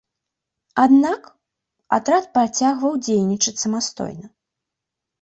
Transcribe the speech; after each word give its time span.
Аднак, 0.83 1.21
атрад 1.99 2.25
працягваў 2.39 2.93
дзейнічаць 3.05 3.57
самастойна. 3.69 4.27